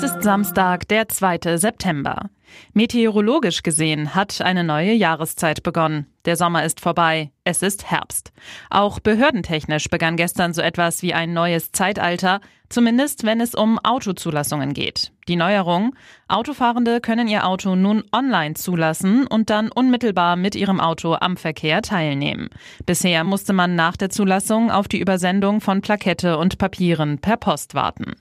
Es 0.00 0.04
ist 0.04 0.22
Samstag, 0.22 0.86
der 0.86 1.08
2. 1.08 1.56
September. 1.56 2.30
Meteorologisch 2.72 3.64
gesehen 3.64 4.14
hat 4.14 4.40
eine 4.40 4.62
neue 4.62 4.92
Jahreszeit 4.92 5.64
begonnen. 5.64 6.06
Der 6.24 6.36
Sommer 6.36 6.64
ist 6.64 6.80
vorbei, 6.80 7.32
es 7.42 7.62
ist 7.62 7.90
Herbst. 7.90 8.32
Auch 8.70 9.00
behördentechnisch 9.00 9.88
begann 9.88 10.16
gestern 10.16 10.52
so 10.52 10.62
etwas 10.62 11.02
wie 11.02 11.14
ein 11.14 11.32
neues 11.32 11.72
Zeitalter, 11.72 12.40
zumindest 12.68 13.24
wenn 13.24 13.40
es 13.40 13.56
um 13.56 13.80
Autozulassungen 13.80 14.72
geht. 14.72 15.10
Die 15.26 15.34
Neuerung, 15.34 15.96
Autofahrende 16.28 17.00
können 17.00 17.26
ihr 17.26 17.44
Auto 17.44 17.74
nun 17.74 18.04
online 18.12 18.54
zulassen 18.54 19.26
und 19.26 19.50
dann 19.50 19.68
unmittelbar 19.68 20.36
mit 20.36 20.54
ihrem 20.54 20.78
Auto 20.78 21.16
am 21.18 21.36
Verkehr 21.36 21.82
teilnehmen. 21.82 22.50
Bisher 22.86 23.24
musste 23.24 23.52
man 23.52 23.74
nach 23.74 23.96
der 23.96 24.10
Zulassung 24.10 24.70
auf 24.70 24.86
die 24.86 25.00
Übersendung 25.00 25.60
von 25.60 25.80
Plakette 25.80 26.38
und 26.38 26.58
Papieren 26.58 27.18
per 27.18 27.36
Post 27.36 27.74
warten. 27.74 28.14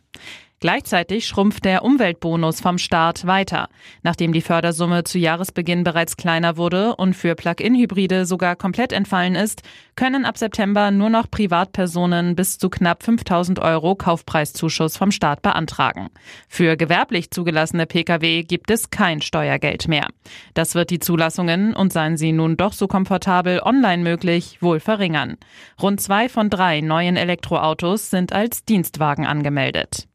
Gleichzeitig 0.60 1.28
schrumpft 1.28 1.66
der 1.66 1.84
Umweltbonus 1.84 2.62
vom 2.62 2.80
Staat 2.80 3.28
weiter. 3.28 3.70
Nachdem 4.02 4.34
die 4.34 4.42
Fördersumme 4.42 5.04
zu 5.04 5.20
Jahresbeginn 5.20 5.84
bereits 5.84 6.18
kleiner 6.18 6.58
wurde 6.58 6.96
und 6.96 7.14
für 7.14 7.36
Plug-in-Hybride 7.36 8.26
sogar 8.26 8.56
komplett 8.56 8.92
entfallen 8.92 9.36
ist, 9.36 9.62
können 9.96 10.26
ab 10.26 10.40
September 10.40 10.90
nur 10.90 11.12
noch 11.12 11.30
Privatpersonen 11.30 12.36
bis 12.36 12.58
zu 12.58 12.72
knapp 12.72 13.04
5000 13.04 13.60
Euro 13.60 13.94
Kaufpreiszuschuss 13.94 14.98
vom 14.98 15.12
Staat 15.12 15.44
beantragen. 15.44 16.10
Für 16.48 16.76
gewerblich 16.76 17.30
zugelassene 17.30 17.86
Pkw 17.86 18.42
gibt 18.42 18.72
es 18.72 18.90
kein 18.90 19.22
Steuergeld 19.22 19.88
mehr. 19.88 20.08
Das 20.56 20.74
wird 20.74 20.90
die 20.90 21.00
Zulassungen, 21.00 21.76
und 21.76 21.94
seien 21.94 22.18
sie 22.18 22.32
nun 22.32 22.58
doch 22.58 22.74
so 22.74 22.88
komfortabel 22.88 23.62
online 23.62 24.02
möglich, 24.02 24.58
wohl 24.62 24.80
verringern. 24.80 25.38
Rund 25.80 26.02
zwei 26.02 26.30
von 26.30 26.50
drei 26.50 26.82
neuen 26.82 27.16
Elektroautos 27.16 28.10
sind 28.10 28.34
als 28.34 28.66
Dienstwagen 28.66 29.28
angemeldet. 29.28 30.08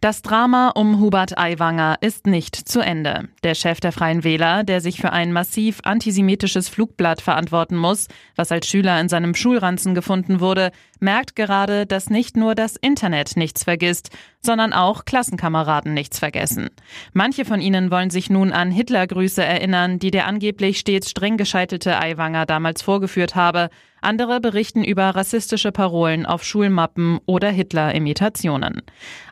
Das 0.00 0.22
Drama 0.22 0.68
um 0.76 1.00
Hubert 1.00 1.36
Aiwanger 1.38 1.96
ist 2.00 2.28
nicht 2.28 2.54
zu 2.54 2.78
Ende. 2.78 3.30
Der 3.42 3.56
Chef 3.56 3.80
der 3.80 3.90
Freien 3.90 4.22
Wähler, 4.22 4.62
der 4.62 4.80
sich 4.80 5.00
für 5.00 5.12
ein 5.12 5.32
massiv 5.32 5.80
antisemitisches 5.82 6.68
Flugblatt 6.68 7.20
verantworten 7.20 7.76
muss, 7.76 8.06
was 8.36 8.52
als 8.52 8.68
Schüler 8.68 9.00
in 9.00 9.08
seinem 9.08 9.34
Schulranzen 9.34 9.96
gefunden 9.96 10.38
wurde, 10.38 10.70
merkt 11.00 11.34
gerade, 11.34 11.84
dass 11.84 12.10
nicht 12.10 12.36
nur 12.36 12.54
das 12.54 12.76
Internet 12.76 13.36
nichts 13.36 13.64
vergisst, 13.64 14.10
sondern 14.40 14.72
auch 14.72 15.04
Klassenkameraden 15.04 15.94
nichts 15.94 16.20
vergessen. 16.20 16.68
Manche 17.12 17.44
von 17.44 17.60
ihnen 17.60 17.90
wollen 17.90 18.10
sich 18.10 18.30
nun 18.30 18.52
an 18.52 18.70
Hitlergrüße 18.70 19.44
erinnern, 19.44 19.98
die 19.98 20.12
der 20.12 20.28
angeblich 20.28 20.78
stets 20.78 21.10
streng 21.10 21.36
gescheitelte 21.36 21.98
Aiwanger 21.98 22.46
damals 22.46 22.82
vorgeführt 22.82 23.34
habe. 23.34 23.68
Andere 24.00 24.40
berichten 24.40 24.84
über 24.84 25.10
rassistische 25.10 25.72
Parolen 25.72 26.26
auf 26.26 26.44
Schulmappen 26.44 27.18
oder 27.26 27.50
Hitler-Imitationen. 27.50 28.82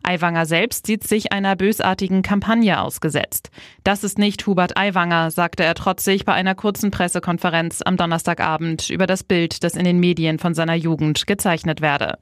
Aiwanger 0.03 0.47
selbst 0.47 0.86
sieht 0.86 1.05
sich 1.05 1.33
einer 1.33 1.56
bösartigen 1.56 2.23
Kampagne 2.23 2.81
ausgesetzt. 2.81 3.50
Das 3.84 4.05
ist 4.05 4.19
nicht 4.19 4.47
Hubert 4.47 4.77
Aiwanger, 4.77 5.31
sagte 5.31 5.64
er 5.64 5.75
trotzig 5.75 6.25
bei 6.25 6.33
einer 6.33 6.55
kurzen 6.55 6.91
Pressekonferenz 6.91 7.83
am 7.83 7.97
Donnerstagabend 7.97 8.91
über 8.91 9.06
das 9.06 9.25
Bild, 9.25 9.64
das 9.64 9.75
in 9.75 9.84
den 9.84 9.98
Medien 9.98 10.39
von 10.39 10.55
seiner 10.55 10.75
Jugend 10.75 11.27
gezeichnet 11.27 11.80
werde. 11.80 12.19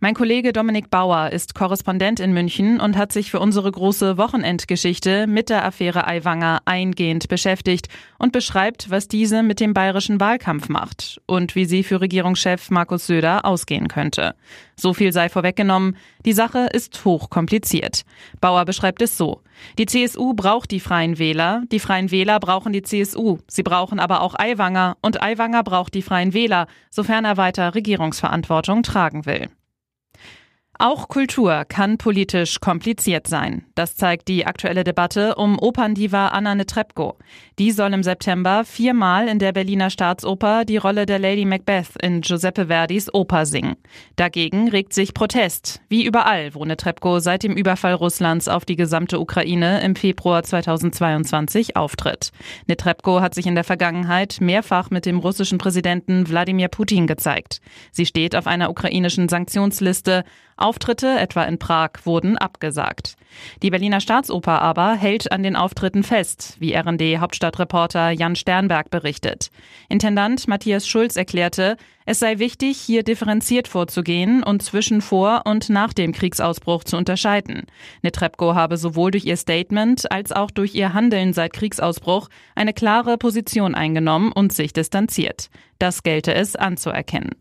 Mein 0.00 0.14
Kollege 0.14 0.52
Dominik 0.52 0.90
Bauer 0.90 1.30
ist 1.30 1.54
Korrespondent 1.54 2.20
in 2.20 2.32
München 2.32 2.80
und 2.80 2.96
hat 2.96 3.12
sich 3.12 3.30
für 3.30 3.40
unsere 3.40 3.70
große 3.70 4.18
Wochenendgeschichte 4.18 5.26
mit 5.26 5.48
der 5.48 5.64
Affäre 5.64 6.06
Aiwanger 6.06 6.60
eingehend 6.64 7.28
beschäftigt 7.28 7.88
und 8.18 8.32
beschreibt, 8.32 8.90
was 8.90 9.08
diese 9.08 9.42
mit 9.42 9.60
dem 9.60 9.74
bayerischen 9.74 10.20
Wahlkampf 10.20 10.68
macht 10.68 11.20
und 11.26 11.54
wie 11.54 11.64
sie 11.64 11.82
für 11.88 12.00
Regierungschef 12.00 12.70
Markus 12.70 13.06
Söder 13.06 13.44
ausgehen 13.44 13.88
könnte. 13.88 14.34
So 14.76 14.94
viel 14.94 15.12
sei 15.12 15.28
vorweggenommen, 15.28 15.96
die 16.24 16.32
Sache 16.32 16.68
ist 16.72 17.04
hochkompliziert. 17.04 18.04
Bauer 18.40 18.64
beschreibt 18.64 19.02
es 19.02 19.16
so. 19.16 19.40
Die 19.78 19.86
CSU 19.86 20.34
braucht 20.34 20.70
die 20.70 20.80
Freien 20.80 21.18
Wähler, 21.18 21.62
die 21.72 21.80
Freien 21.80 22.10
Wähler 22.10 22.38
brauchen 22.38 22.72
die 22.72 22.82
CSU, 22.82 23.38
sie 23.48 23.64
brauchen 23.64 23.98
aber 23.98 24.20
auch 24.20 24.34
Aiwanger 24.38 24.96
und 25.02 25.20
Aiwanger 25.22 25.64
braucht 25.64 25.94
die 25.94 26.02
Freien 26.02 26.32
Wähler, 26.32 26.68
sofern 26.90 27.24
er 27.24 27.36
weiter 27.36 27.74
Regierungsverantwortung 27.74 28.84
tragen 28.84 29.26
will. 29.26 29.48
Auch 30.80 31.08
Kultur 31.08 31.64
kann 31.64 31.98
politisch 31.98 32.60
kompliziert 32.60 33.26
sein. 33.26 33.64
Das 33.74 33.96
zeigt 33.96 34.28
die 34.28 34.46
aktuelle 34.46 34.84
Debatte 34.84 35.34
um 35.34 35.58
Operndiva 35.58 36.28
Anna 36.28 36.54
Netrebko. 36.54 37.16
Die 37.58 37.72
soll 37.72 37.92
im 37.92 38.04
September 38.04 38.64
viermal 38.64 39.26
in 39.26 39.40
der 39.40 39.50
Berliner 39.50 39.90
Staatsoper 39.90 40.64
die 40.64 40.76
Rolle 40.76 41.04
der 41.04 41.18
Lady 41.18 41.44
Macbeth 41.44 42.00
in 42.00 42.20
Giuseppe 42.20 42.66
Verdis 42.66 43.12
Oper 43.12 43.44
singen. 43.44 43.74
Dagegen 44.14 44.68
regt 44.68 44.92
sich 44.92 45.14
Protest, 45.14 45.80
wie 45.88 46.04
überall, 46.04 46.54
wo 46.54 46.64
Netrebko 46.64 47.18
seit 47.18 47.42
dem 47.42 47.56
Überfall 47.56 47.94
Russlands 47.94 48.46
auf 48.46 48.64
die 48.64 48.76
gesamte 48.76 49.18
Ukraine 49.18 49.80
im 49.80 49.96
Februar 49.96 50.44
2022 50.44 51.76
auftritt. 51.76 52.30
Netrebko 52.68 53.20
hat 53.20 53.34
sich 53.34 53.46
in 53.46 53.56
der 53.56 53.64
Vergangenheit 53.64 54.36
mehrfach 54.40 54.90
mit 54.90 55.06
dem 55.06 55.18
russischen 55.18 55.58
Präsidenten 55.58 56.28
Wladimir 56.28 56.68
Putin 56.68 57.08
gezeigt. 57.08 57.60
Sie 57.90 58.06
steht 58.06 58.36
auf 58.36 58.46
einer 58.46 58.70
ukrainischen 58.70 59.28
Sanktionsliste. 59.28 60.22
Auftritte, 60.58 61.18
etwa 61.18 61.44
in 61.44 61.58
Prag, 61.58 61.90
wurden 62.04 62.36
abgesagt. 62.36 63.16
Die 63.62 63.70
Berliner 63.70 64.00
Staatsoper 64.00 64.60
aber 64.62 64.94
hält 64.94 65.30
an 65.30 65.42
den 65.42 65.56
Auftritten 65.56 66.02
fest, 66.02 66.56
wie 66.58 66.74
RND-Hauptstadtreporter 66.74 68.10
Jan 68.10 68.36
Sternberg 68.36 68.90
berichtet. 68.90 69.50
Intendant 69.88 70.48
Matthias 70.48 70.88
Schulz 70.88 71.16
erklärte, 71.16 71.76
es 72.06 72.20
sei 72.20 72.38
wichtig, 72.38 72.78
hier 72.78 73.02
differenziert 73.02 73.68
vorzugehen 73.68 74.42
und 74.42 74.62
zwischen 74.62 75.02
vor 75.02 75.42
und 75.44 75.68
nach 75.68 75.92
dem 75.92 76.12
Kriegsausbruch 76.12 76.84
zu 76.84 76.96
unterscheiden. 76.96 77.66
Netrebko 78.02 78.54
habe 78.54 78.78
sowohl 78.78 79.10
durch 79.10 79.26
ihr 79.26 79.36
Statement 79.36 80.10
als 80.10 80.32
auch 80.32 80.50
durch 80.50 80.74
ihr 80.74 80.94
Handeln 80.94 81.34
seit 81.34 81.52
Kriegsausbruch 81.52 82.28
eine 82.54 82.72
klare 82.72 83.18
Position 83.18 83.74
eingenommen 83.74 84.32
und 84.32 84.54
sich 84.54 84.72
distanziert. 84.72 85.50
Das 85.78 86.02
gelte 86.02 86.34
es 86.34 86.56
anzuerkennen. 86.56 87.32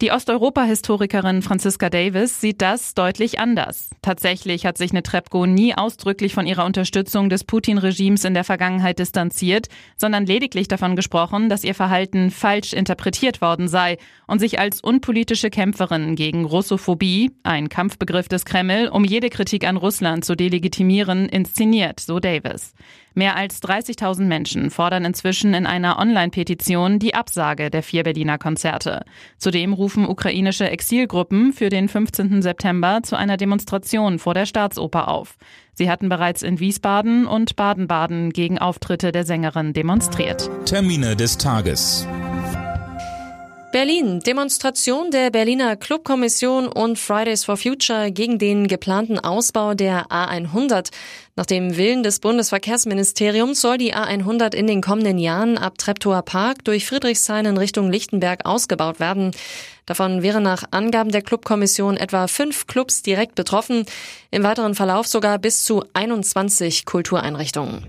Die 0.00 0.12
Osteuropa-Historikerin 0.12 1.42
Franziska 1.42 1.90
Davis 1.90 2.40
sieht 2.40 2.62
das 2.62 2.94
deutlich 2.94 3.38
anders. 3.38 3.90
Tatsächlich 4.02 4.66
hat 4.66 4.78
sich 4.78 4.92
Netrebko 4.92 5.46
nie 5.46 5.74
ausdrücklich 5.74 6.34
von 6.34 6.46
ihrer 6.46 6.64
Unterstützung 6.64 7.28
des 7.28 7.44
Putin-Regimes 7.44 8.24
in 8.24 8.34
der 8.34 8.44
Vergangenheit 8.44 8.98
distanziert, 8.98 9.68
sondern 9.96 10.26
lediglich 10.26 10.68
davon 10.68 10.96
gesprochen, 10.96 11.48
dass 11.48 11.64
ihr 11.64 11.74
Verhalten 11.74 12.30
falsch 12.30 12.72
interpretiert 12.72 13.40
worden 13.40 13.68
sei 13.68 13.98
und 14.26 14.38
sich 14.38 14.58
als 14.58 14.80
unpolitische 14.80 15.50
Kämpferin 15.50 16.14
gegen 16.14 16.44
Russophobie, 16.44 17.32
ein 17.42 17.68
Kampfbegriff 17.68 18.28
des 18.28 18.44
Kreml, 18.44 18.88
um 18.88 19.04
jede 19.04 19.30
Kritik 19.30 19.66
an 19.66 19.76
Russland 19.76 20.24
zu 20.24 20.36
delegitimieren, 20.36 21.28
inszeniert, 21.28 22.00
so 22.00 22.20
Davis. 22.20 22.74
Mehr 23.18 23.34
als 23.34 23.60
30.000 23.64 24.26
Menschen 24.26 24.70
fordern 24.70 25.04
inzwischen 25.04 25.52
in 25.52 25.66
einer 25.66 25.98
Online-Petition 25.98 27.00
die 27.00 27.16
Absage 27.16 27.68
der 27.68 27.82
vier 27.82 28.04
Berliner 28.04 28.38
Konzerte. 28.38 29.04
Zudem 29.38 29.72
rufen 29.72 30.06
ukrainische 30.06 30.70
Exilgruppen 30.70 31.52
für 31.52 31.68
den 31.68 31.88
15. 31.88 32.42
September 32.42 33.00
zu 33.02 33.16
einer 33.16 33.36
Demonstration 33.36 34.20
vor 34.20 34.34
der 34.34 34.46
Staatsoper 34.46 35.08
auf. 35.08 35.36
Sie 35.74 35.90
hatten 35.90 36.08
bereits 36.08 36.42
in 36.42 36.60
Wiesbaden 36.60 37.26
und 37.26 37.56
Baden-Baden 37.56 38.30
gegen 38.30 38.60
Auftritte 38.60 39.10
der 39.10 39.26
Sängerin 39.26 39.72
demonstriert. 39.72 40.48
Termine 40.64 41.16
des 41.16 41.38
Tages. 41.38 42.06
Berlin. 43.70 44.20
Demonstration 44.20 45.10
der 45.10 45.30
Berliner 45.30 45.76
Clubkommission 45.76 46.68
und 46.68 46.98
Fridays 46.98 47.44
for 47.44 47.58
Future 47.58 48.10
gegen 48.10 48.38
den 48.38 48.66
geplanten 48.66 49.18
Ausbau 49.18 49.74
der 49.74 50.06
A100. 50.06 50.90
Nach 51.36 51.44
dem 51.44 51.76
Willen 51.76 52.02
des 52.02 52.18
Bundesverkehrsministeriums 52.20 53.60
soll 53.60 53.76
die 53.76 53.94
A100 53.94 54.54
in 54.54 54.66
den 54.66 54.80
kommenden 54.80 55.18
Jahren 55.18 55.58
ab 55.58 55.76
Treptower 55.76 56.22
Park 56.22 56.64
durch 56.64 56.86
Friedrichshain 56.86 57.44
in 57.44 57.58
Richtung 57.58 57.90
Lichtenberg 57.90 58.46
ausgebaut 58.46 59.00
werden. 59.00 59.32
Davon 59.84 60.22
wären 60.22 60.42
nach 60.42 60.64
Angaben 60.70 61.12
der 61.12 61.22
Clubkommission 61.22 61.98
etwa 61.98 62.26
fünf 62.26 62.66
Clubs 62.66 63.02
direkt 63.02 63.34
betroffen, 63.34 63.84
im 64.30 64.42
weiteren 64.44 64.74
Verlauf 64.74 65.06
sogar 65.06 65.38
bis 65.38 65.64
zu 65.64 65.84
21 65.92 66.86
Kultureinrichtungen. 66.86 67.86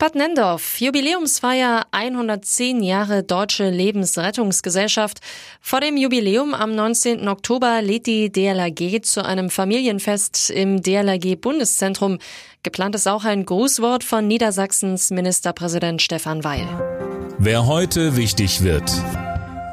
Bad 0.00 0.14
Nendorf, 0.14 0.80
Jubiläumsfeier 0.80 1.84
110 1.90 2.82
Jahre 2.82 3.22
Deutsche 3.22 3.68
Lebensrettungsgesellschaft. 3.68 5.18
Vor 5.60 5.82
dem 5.82 5.98
Jubiläum 5.98 6.54
am 6.54 6.74
19. 6.74 7.28
Oktober 7.28 7.82
lädt 7.82 8.06
die 8.06 8.32
DLRG 8.32 9.02
zu 9.02 9.22
einem 9.22 9.50
Familienfest 9.50 10.48
im 10.48 10.80
DLRG 10.80 11.36
Bundeszentrum. 11.36 12.16
Geplant 12.62 12.94
ist 12.94 13.08
auch 13.08 13.26
ein 13.26 13.44
Grußwort 13.44 14.02
von 14.02 14.26
Niedersachsens 14.26 15.10
Ministerpräsident 15.10 16.00
Stefan 16.00 16.44
Weil. 16.44 16.66
Wer 17.36 17.66
heute 17.66 18.16
wichtig 18.16 18.64
wird. 18.64 18.90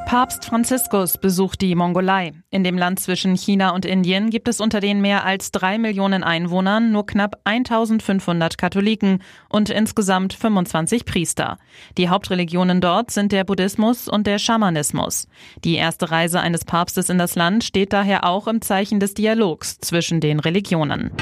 Papst 0.08 0.46
Franziskus 0.46 1.18
besucht 1.18 1.60
die 1.60 1.74
Mongolei. 1.74 2.32
In 2.48 2.64
dem 2.64 2.78
Land 2.78 2.98
zwischen 2.98 3.36
China 3.36 3.74
und 3.74 3.84
Indien 3.84 4.30
gibt 4.30 4.48
es 4.48 4.58
unter 4.58 4.80
den 4.80 5.02
mehr 5.02 5.26
als 5.26 5.50
drei 5.50 5.76
Millionen 5.76 6.24
Einwohnern 6.24 6.92
nur 6.92 7.04
knapp 7.04 7.38
1500 7.44 8.56
Katholiken 8.56 9.22
und 9.50 9.68
insgesamt 9.68 10.32
25 10.32 11.04
Priester. 11.04 11.58
Die 11.98 12.08
Hauptreligionen 12.08 12.80
dort 12.80 13.10
sind 13.10 13.32
der 13.32 13.44
Buddhismus 13.44 14.08
und 14.08 14.26
der 14.26 14.38
Schamanismus. 14.38 15.28
Die 15.62 15.74
erste 15.74 16.10
Reise 16.10 16.40
eines 16.40 16.64
Papstes 16.64 17.10
in 17.10 17.18
das 17.18 17.34
Land 17.34 17.62
steht 17.62 17.92
daher 17.92 18.24
auch 18.24 18.48
im 18.48 18.62
Zeichen 18.62 19.00
des 19.00 19.12
Dialogs 19.12 19.76
zwischen 19.78 20.22
den 20.22 20.40
Religionen. 20.40 21.12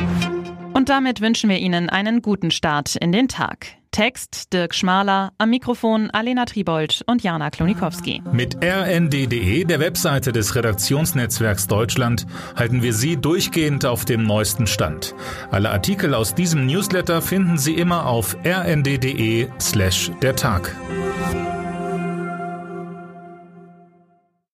Und 0.74 0.90
damit 0.90 1.20
wünschen 1.20 1.50
wir 1.50 1.58
Ihnen 1.58 1.90
einen 1.90 2.22
guten 2.22 2.52
Start 2.52 2.94
in 2.94 3.10
den 3.10 3.26
Tag. 3.26 3.66
Text 3.96 4.52
Dirk 4.52 4.74
Schmaler, 4.74 5.32
am 5.38 5.48
Mikrofon 5.48 6.10
Alena 6.10 6.44
Tribold 6.44 7.02
und 7.06 7.22
Jana 7.22 7.48
Klonikowski. 7.48 8.20
Mit 8.30 8.62
rnd.de, 8.62 9.64
der 9.64 9.80
Webseite 9.80 10.32
des 10.32 10.54
Redaktionsnetzwerks 10.54 11.66
Deutschland, 11.66 12.26
halten 12.56 12.82
wir 12.82 12.92
Sie 12.92 13.16
durchgehend 13.16 13.86
auf 13.86 14.04
dem 14.04 14.24
neuesten 14.24 14.66
Stand. 14.66 15.14
Alle 15.50 15.70
Artikel 15.70 16.12
aus 16.12 16.34
diesem 16.34 16.66
Newsletter 16.66 17.22
finden 17.22 17.56
Sie 17.56 17.72
immer 17.72 18.04
auf 18.04 18.36
rnd.de 18.44 19.48
slash 19.58 20.10
der 20.20 20.36
Tag. 20.36 20.76